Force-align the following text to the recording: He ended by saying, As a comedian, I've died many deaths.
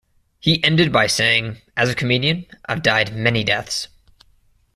He 0.39 0.63
ended 0.63 0.91
by 0.91 1.05
saying, 1.05 1.61
As 1.77 1.87
a 1.87 1.93
comedian, 1.93 2.47
I've 2.67 2.81
died 2.81 3.15
many 3.15 3.43
deaths. 3.43 3.87